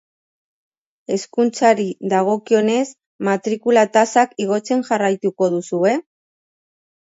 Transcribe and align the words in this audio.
Hezkuntzari 1.15 1.85
dagokionez, 2.15 2.81
matrikula 3.29 3.87
tasak 4.01 4.35
igotzen 4.47 4.85
jarraituko 4.93 5.55
duzue? 5.57 5.97